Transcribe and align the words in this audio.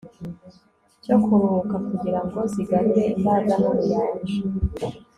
cyo 1.03 1.15
kuruhuka 1.23 1.75
kugira 1.87 2.19
ngo 2.25 2.39
zigarure 2.53 3.03
imbaraga 3.17 3.53
nubuyanja 3.61 4.35